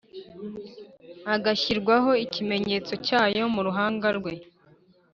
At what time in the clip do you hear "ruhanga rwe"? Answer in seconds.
3.67-4.33